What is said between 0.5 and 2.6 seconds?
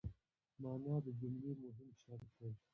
مانا د جملې مهم شرط دئ.